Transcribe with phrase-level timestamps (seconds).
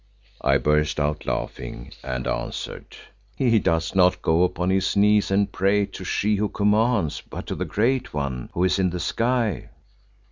[0.43, 2.97] I burst out laughing and answered,
[3.35, 7.53] "He does not go upon his knees and pray to She who commands, but to
[7.55, 9.69] the Great One who is in the sky."